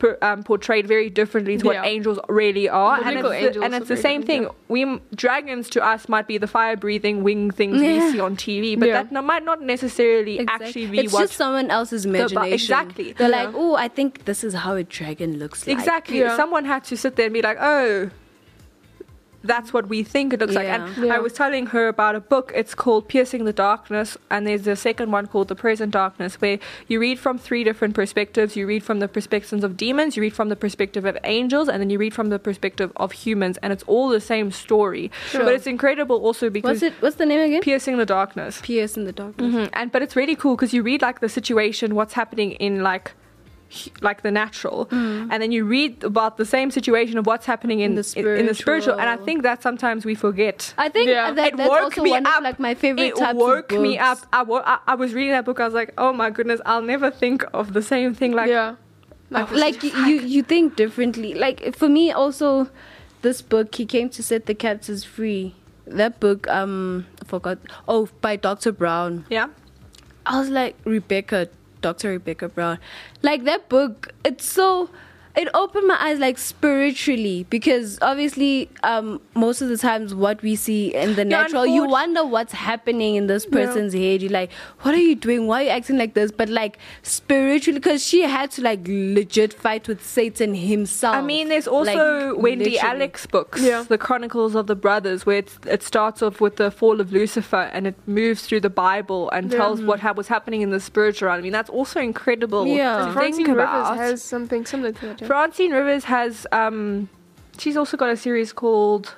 [0.00, 3.86] Per, um, portrayed very differently to what angels really are, and it's, the, and it's
[3.86, 4.40] the same thing.
[4.42, 8.74] different, We dragons to us might be the fire-breathing wing things we see on TV,
[8.76, 9.04] but Yeah.
[9.04, 10.66] that no, might not necessarily Exactly.
[10.66, 12.52] actually be it's what just someone else's imagination.
[12.54, 13.12] exactly.
[13.12, 13.44] They're Yeah.
[13.44, 15.78] like, oh, I think this is how a dragon looks like.
[15.78, 16.18] Exactly.
[16.18, 16.36] Yeah.
[16.36, 18.10] Someone had to sit there and be like, oh,
[19.44, 20.66] that's what we think it looks like.
[20.68, 21.14] And Yeah.
[21.16, 22.50] I was telling her about a book.
[22.54, 24.16] It's called Piercing the Darkness.
[24.30, 27.94] And there's a second one called The Present Darkness, where you read from three different
[27.94, 28.56] perspectives.
[28.56, 31.80] You read from the perspectives of demons, you read from the perspective of angels, and
[31.80, 33.58] then you read from the perspective of humans.
[33.62, 35.10] And it's all the same story.
[35.30, 35.44] Sure.
[35.44, 36.94] But it's incredible also because What's it?
[37.02, 37.60] What's the name again?
[37.60, 38.60] Piercing the Darkness.
[38.62, 39.54] Piercing the darkness.
[39.54, 39.68] Mhm.
[39.74, 43.12] And but it's really cool because you read like the situation, what's happening in like
[44.02, 47.92] like the natural, and then you read about the same situation of what's happening in
[47.92, 48.94] In the in the spiritual.
[49.00, 50.74] And I think that sometimes we forget.
[50.78, 51.32] I think Yeah.
[51.32, 52.38] that, it that's woke also me one up.
[52.38, 54.18] of like my favorite it types woke of me up.
[54.32, 55.58] I, wo- I, I was reading that book.
[55.60, 58.32] I was like, oh my goodness, I'll never think of the same thing.
[58.32, 58.76] Like, yeah.
[59.30, 62.68] Like, like you, you you think differently like for me also
[63.22, 68.06] this book he came to set the captives free that book um i forgot oh
[68.20, 69.48] by dr brown yeah,
[70.26, 71.48] i was like rebecca
[71.84, 72.78] dr rebecca brown.
[73.22, 74.88] Like that book it's so
[75.36, 80.54] it opened my eyes like spiritually because obviously um most of the times what we
[80.56, 84.52] see in the Yeah, natural you wonder what's happening in this person's head you're like
[84.82, 88.22] what are you doing why are you acting like this but like spiritually because she
[88.22, 91.94] had to like legit fight with satan himself I mean, there's also
[92.32, 92.96] Like, Wendy literally.
[92.96, 93.82] Alec's books, Yeah.
[93.88, 97.70] the Chronicles of the Brothers, where it's, it starts off with the fall of Lucifer
[97.72, 99.58] and it moves through the Bible and Yeah.
[99.58, 101.28] tells what ha- was happening in the spiritual.
[101.28, 101.38] realm.
[101.38, 102.98] I mean, that's also incredible Yeah.
[102.98, 103.96] to think Francine Rivers about.
[103.96, 105.18] has something similar to that.
[105.26, 107.08] Francine Rivers has, um,
[107.58, 109.14] she's also got a series called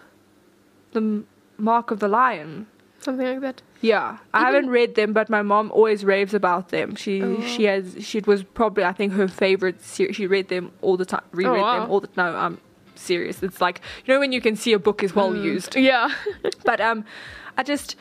[0.92, 1.22] The
[1.58, 2.66] Mark of the Lion.
[3.00, 3.62] Something like that.
[3.82, 6.96] Yeah, I haven't read them, but my mom always raves about them.
[6.96, 7.40] She Oh.
[7.42, 10.16] she has she was probably I think her favorite series.
[10.16, 11.80] She read them all the time, reread Oh, wow.
[11.80, 12.08] them all the.
[12.16, 12.58] No, I'm
[12.96, 13.42] serious.
[13.42, 15.44] It's like you know when you can see a book is well Mm.
[15.44, 15.76] used.
[15.90, 16.08] Yeah.
[16.64, 17.04] But um,
[17.56, 17.94] I just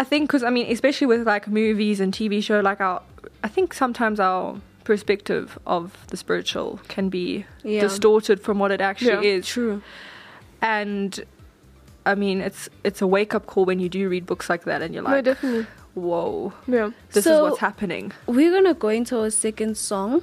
[0.00, 3.02] I think because I mean especially with like movies and TV show like our
[3.44, 7.80] I think sometimes our perspective of the spiritual can be Yeah.
[7.82, 9.82] distorted from what it actually Yeah, is true
[10.62, 11.20] and
[12.06, 14.80] I mean, it's it's a wake up call when you do read books like that,
[14.80, 15.66] and you're no, like, definitely.
[15.94, 16.90] whoa, Yeah.
[17.12, 18.12] this So- is what's happening.
[18.26, 20.22] We're gonna go into our second song.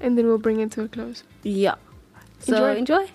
[0.00, 1.22] And then we'll bring it to a close.
[1.44, 1.76] Yeah.
[2.40, 2.76] So Enjoy.
[2.76, 3.10] enjoy.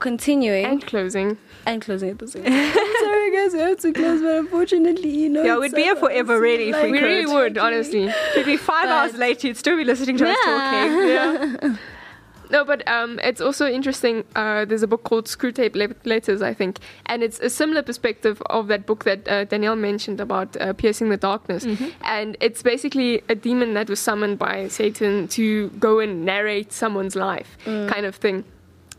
[0.00, 1.38] Continuing and closing.
[1.66, 2.52] and closing at the same time.
[2.52, 5.42] I'm sorry, guys, I have to close, but unfortunately, you know.
[5.44, 8.04] Yeah, we'd be here forever, really, if like- we We really would, honestly.
[8.34, 11.08] It'd be five But- hours later, you'd still be listening to us talking.
[11.08, 11.76] Yeah.
[12.52, 14.24] No, but um, it's also interesting.
[14.34, 18.42] Uh, there's a book called Screwtape Le- Letters, I think, and it's a similar perspective
[18.50, 21.64] of that book that uh, Danielle mentioned about uh, piercing the darkness.
[22.02, 27.14] And it's basically a demon that was summoned by Satan to go and narrate someone's
[27.14, 28.42] life, kind of thing.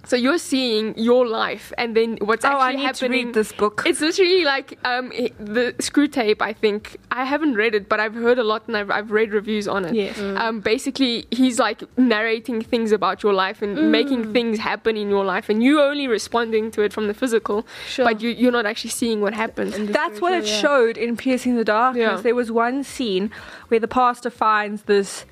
[0.03, 3.25] So you're seeing your life, and then what's actually Oh, actually I need to happening.
[3.27, 3.83] read this book.
[3.85, 5.09] It's literally like um,
[5.39, 6.41] the Screwtape.
[6.41, 9.31] I think I haven't read it, but I've heard a lot and I've, I've read
[9.31, 9.93] reviews on it.
[9.93, 10.19] Yes.
[10.19, 13.89] Um, basically, he's like narrating things about your life and Mm.
[13.89, 17.65] making things happen in your life, and you only responding to it from the physical,
[17.87, 18.05] Sure.
[18.05, 19.77] but you, you're not actually seeing what happens.
[19.91, 20.61] That's what it yeah.
[20.61, 22.01] showed in Piercing the Darkness.
[22.17, 22.21] Yeah.
[22.21, 23.29] There was one scene
[23.69, 25.25] where the pastor finds this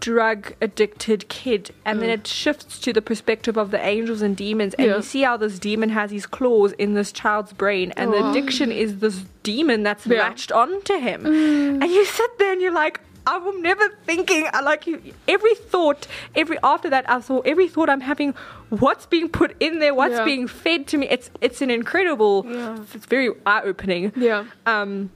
[0.00, 4.74] drug addicted kid and then it shifts to the perspective of the angels and demons
[4.74, 4.96] and Yeah.
[4.96, 8.30] you see how this demon has his claws in this child's brain and the Oh.
[8.30, 10.20] addiction is this demon that's Yeah.
[10.20, 14.86] latched onto him and you sit there and you're like I'm never thinking I like
[14.86, 18.34] you every thought every after that I thought every thought I'm having
[18.70, 20.24] what's being put in there what's Yeah.
[20.24, 22.78] being fed to me it's it's an incredible Yeah.
[22.94, 24.44] it's very eye opening Yeah.
[24.64, 25.10] um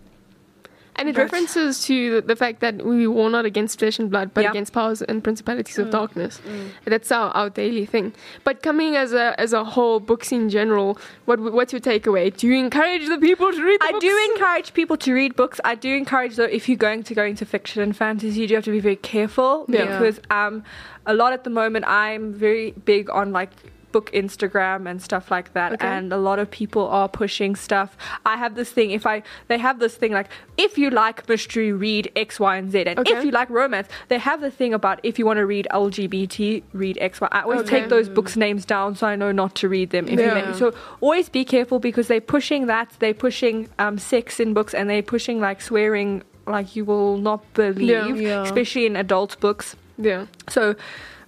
[0.97, 4.11] And it But- references to the, the fact that we war not against flesh and
[4.11, 6.41] blood, but against powers and principalities of darkness.
[6.85, 8.13] That's our, our daily thing.
[8.45, 12.37] But coming as a as a whole, books in general, what what's your takeaway?
[12.37, 13.81] Do you encourage the people to read?
[13.81, 14.05] The I books?
[14.05, 15.61] do encourage people to read books.
[15.65, 18.55] I do encourage though if you're going to go into fiction and fantasy, you do
[18.57, 19.87] have to be very careful Yeah.
[19.99, 20.63] because um,
[21.07, 23.51] a lot at the moment I'm very big on like
[23.93, 25.87] book Instagram and stuff like that, Okay.
[25.87, 27.97] and a lot of people are pushing stuff.
[28.27, 28.91] I have this thing.
[28.91, 32.71] If I they have this thing like if you like mystery, read X, Y, and
[32.73, 33.13] Z, and Okay.
[33.17, 36.63] if you like romance, they have the thing about if you want to read LGBT,
[36.73, 37.29] read X, Y.
[37.31, 37.81] I always Okay.
[37.81, 40.09] take those books names down so I know not to read them.
[40.09, 40.53] Yeah.
[40.53, 42.89] So always be careful because they're pushing that.
[42.99, 47.41] They're pushing um, sex in books and they're pushing like swearing like you will not
[47.55, 48.43] believe, Yeah.
[48.43, 49.77] especially in adult books.
[49.99, 50.27] Yeah.
[50.49, 50.75] So,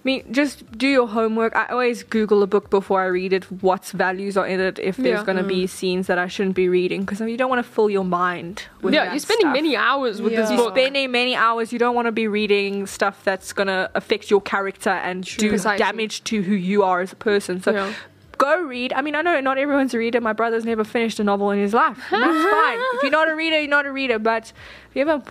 [0.05, 1.55] mean, just do your homework.
[1.55, 4.97] I always Google a book before I read it, what values are in it, if
[4.97, 5.25] there's Yeah.
[5.25, 5.69] going to be mm.
[5.69, 8.93] scenes that I shouldn't be reading, because you don't want to fill your mind with
[8.93, 9.53] yeah, you're spending stuff.
[9.53, 13.23] many hours with this You're Spending many hours, you don't want to be reading stuff
[13.23, 15.79] that's going to affect your character and do Precisely.
[15.79, 17.61] damage to who you are as a person.
[17.61, 17.93] So, Yeah.
[18.37, 18.93] Go read.
[18.93, 20.21] I mean, I know not everyone's a reader.
[20.21, 21.97] My brother's never finished a novel in his life.
[22.11, 22.77] That's fine.
[22.95, 24.19] If you're not a reader, you're not a reader.
[24.19, 24.51] But
[24.89, 25.21] if you ever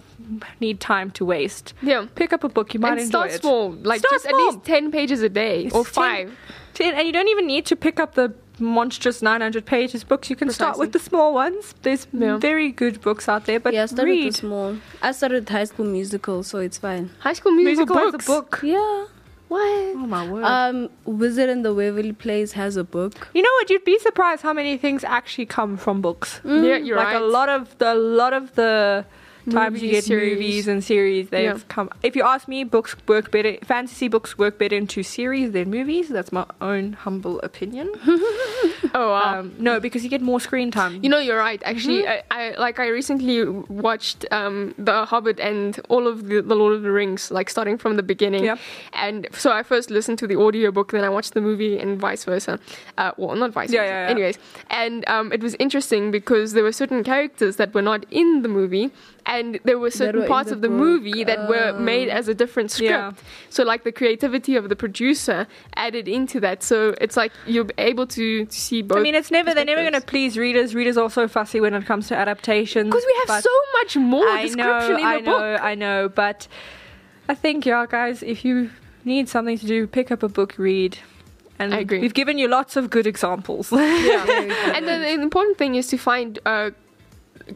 [0.60, 2.06] need time to waste, Yeah.
[2.14, 2.74] pick up a book.
[2.74, 3.40] You might and enjoy start it.
[3.42, 4.40] small, like Start just small.
[4.48, 5.94] at least ten pages a day or It's 10
[6.28, 6.36] five.
[6.74, 10.30] 10, and you don't even need to pick up the monstrous 900 pages books.
[10.30, 11.74] You can start with the small ones.
[11.82, 12.36] There's Yeah.
[12.38, 14.24] very good books out there, but yeah, I started read.
[14.26, 14.76] with small.
[15.02, 17.10] I started High School Musical, so it's fine.
[17.20, 18.24] High School Musical, Musical has books.
[18.26, 18.60] a book.
[18.62, 19.04] Yeah.
[19.48, 19.60] What?
[19.60, 20.44] Oh my word.
[20.44, 23.28] Um, Wizard and the Waverly Place has a book.
[23.34, 23.70] you know what?
[23.70, 26.40] You'd be surprised how many things actually come from books.
[26.44, 27.22] Yeah, you're like right.
[27.22, 29.04] a lot of the a lot of the
[29.50, 30.32] times you get series.
[30.32, 31.58] movies and series they've Yeah.
[31.68, 35.70] come if you ask me books work better fantasy books work better into series than
[35.70, 37.92] movies that's my own humble opinion
[38.96, 39.40] Oh wow.
[39.40, 41.60] um, no because you get more screen time You know, you're right.
[41.64, 42.32] Actually, Mm-hmm.
[42.38, 43.44] I, I like I recently
[43.88, 47.76] watched um, The Hobbit and all of the, the Lord of the Rings, like starting
[47.78, 48.44] from the beginning.
[48.44, 48.58] Yep.
[48.92, 52.24] And so I first listened to the audiobook, then I watched the movie, and vice
[52.24, 52.58] versa.
[52.96, 53.92] Uh, well, not vice Yeah, versa.
[53.92, 54.10] yeah, yeah.
[54.10, 54.38] Anyways,
[54.70, 58.48] and um, it was interesting because there were certain characters that were not in the
[58.48, 58.90] movie,
[59.26, 60.78] and there were certain parts the of the book.
[60.78, 62.90] movie that were made as a different script.
[62.90, 63.12] Yeah.
[63.50, 66.62] So like the creativity of the producer added into that.
[66.62, 68.98] So it's like you're able to, to see both.
[68.98, 70.74] I mean, it's never they're never going to please readers.
[70.74, 74.28] Readers are so fussy when it comes to adaptations Because we have so much more
[74.28, 75.60] I description know, in I the know, book.
[75.62, 76.48] I know, but
[77.28, 78.70] I think, yeah, guys, if you
[79.04, 80.98] need something to do, pick up a book, read.
[81.58, 82.00] And I agree.
[82.00, 83.72] we've given you lots of good examples.
[83.72, 86.70] and then the important thing is to find uh,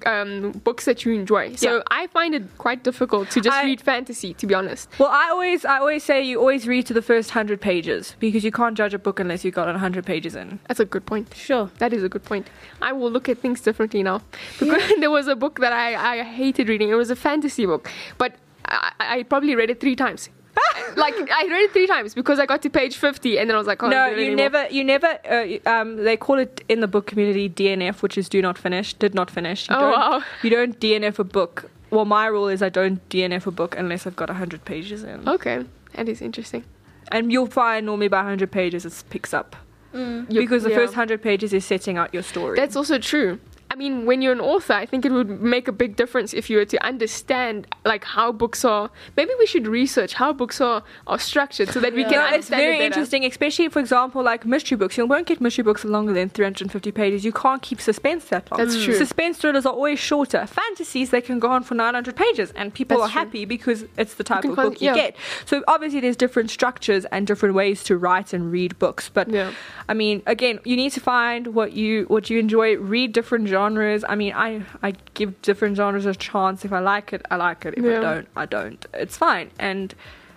[0.07, 1.55] um, books that you enjoy.
[1.57, 1.83] So Yeah.
[1.91, 4.89] I find it quite difficult to just I- read fantasy, to be honest.
[4.99, 8.45] well, I always, I always say you always read to the first hundred pages because
[8.45, 10.59] you can't judge a book unless you've got hundred pages in.
[10.69, 11.35] That's a good point.
[11.35, 11.71] Sure.
[11.79, 12.49] That is a good point.
[12.83, 14.23] I will look at things differently now.
[14.59, 16.89] Because there was a book that I, I hated reading.
[16.91, 18.35] It was a fantasy book, but
[18.65, 20.29] I, I probably read it three times.
[20.97, 23.59] like I read it three times because I got to page fifty and then I
[23.59, 25.19] was like, oh, no, you never, you never.
[25.29, 28.95] Uh, um, they call it in the book community DNF, which is do not finish,
[28.95, 29.69] did not finish.
[29.69, 30.23] You Oh, don't, wow.
[30.43, 31.71] You don't DNF a book.
[31.91, 35.29] Well, my rule is I don't DNF a book unless I've got hundred pages in.
[35.29, 36.65] Okay, that is interesting.
[37.11, 39.57] And you'll find normally by 100 pages it picks up.
[39.95, 40.77] You- because the yeah.
[40.77, 42.57] first 100 pages is setting out your story.
[42.57, 43.41] That's also true.
[43.71, 46.49] I mean, when you're an author, I think it would make a big difference if
[46.49, 48.91] you were to understand like how books are.
[49.17, 52.49] Maybe we should research how books are, are structured so that we can No, it's
[52.49, 54.97] very it interesting, especially for example, like mystery books.
[54.97, 57.25] You won't get mystery books longer than 350 pages.
[57.27, 58.59] You can't keep suspense that long.
[58.59, 58.95] That's true.
[58.95, 60.47] Suspense thrillers are always shorter.
[60.47, 63.21] Fantasies they can go on for 900 pages, and people That's are true.
[63.21, 64.95] happy because it's the type of book you yeah.
[64.95, 65.17] get.
[65.45, 69.11] So obviously, there's different structures and different ways to write and read books.
[69.13, 69.53] But Yeah.
[69.91, 72.77] I mean, again, you need to find what you what you enjoy.
[72.79, 73.58] Read different genres.
[73.59, 76.65] I mean, I I give different genres a chance.
[76.65, 77.75] If I like it, I like it.
[77.77, 77.99] If Yeah.
[77.99, 78.87] I don't, I don't.
[78.95, 79.51] It's fine.
[79.59, 79.95] And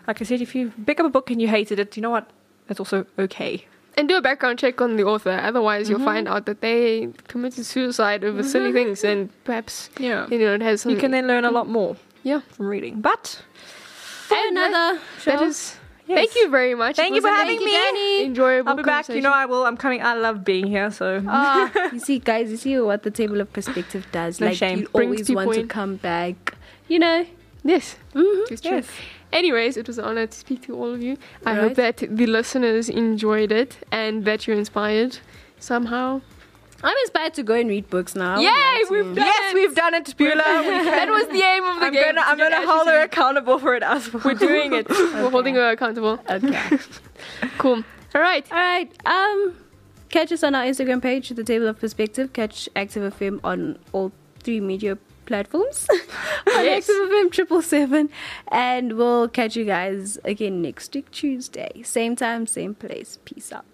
[0.07, 2.09] like I said, if you pick up a book and you hated it, you know
[2.09, 2.29] what?
[2.67, 3.65] That's also okay.
[3.97, 5.31] And do a background check on the author.
[5.31, 6.05] Otherwise, you'll mm-hmm.
[6.05, 8.73] find out that they committed suicide over silly mm-hmm.
[8.75, 10.27] things, and perhaps Yeah.
[10.29, 10.85] you know it has.
[10.85, 11.53] You can then learn a mm.
[11.53, 12.41] lot more yeah.
[12.51, 13.01] from reading.
[13.01, 13.41] But
[14.31, 15.79] And that- another That show.
[16.11, 16.17] Is.
[16.17, 16.95] Thank you very much.
[16.95, 18.25] Thank you for having me.
[18.25, 18.69] Enjoyable.
[18.69, 19.09] I'll be back.
[19.09, 19.65] You know, I will.
[19.65, 20.01] I'm coming.
[20.01, 20.91] I love being here.
[20.91, 24.39] So Ah, you see, guys, you see what the table of perspective does.
[24.39, 24.79] No like shame.
[24.79, 26.55] you Brings always want to come back.
[26.87, 27.25] You know.
[27.63, 27.95] Yes.
[28.13, 28.51] Mhm.
[28.51, 28.77] It's true.
[28.77, 28.87] Yes.
[29.31, 31.17] Anyways, it was an honor to speak to all of you.
[31.45, 35.19] I hope that the listeners enjoyed it and that you're inspired
[35.59, 36.21] somehow.
[36.83, 38.33] I'm inspired to go and read books now.
[38.33, 38.49] I would Yay,
[38.81, 39.55] like we've done yes, it.
[39.55, 40.61] we've done it, Beulah.
[40.63, 42.03] We that was the aim of the I'm game.
[42.15, 42.21] gonna.
[42.25, 44.23] I'm gonna hold her accountable for it as well.
[44.25, 44.89] We're doing it.
[44.89, 46.19] We're holding her accountable.
[46.29, 46.77] Okay.
[47.59, 47.83] Cool.
[48.15, 48.45] All right.
[48.51, 48.91] All right.
[49.05, 49.55] Um,
[50.09, 52.33] catch us on our Instagram page, The Table of Perspective.
[52.33, 55.87] Catch Active FM on all three media platforms.
[55.91, 56.89] on Yes.
[56.89, 58.09] Active FM triple seven,
[58.47, 63.19] and we'll catch you guys again next week Tuesday, same time, same place.
[63.23, 63.65] Peace out.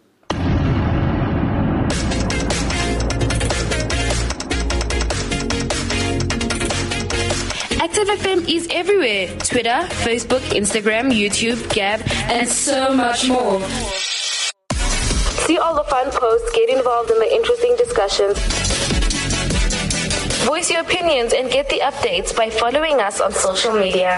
[7.88, 13.62] Active FM is everywhere Twitter, Facebook, Instagram, YouTube, Gab, and so much more.
[15.48, 18.38] See all the fun posts, get involved in the interesting discussions.
[20.44, 24.18] Voice your opinions and get the updates by following us on social media.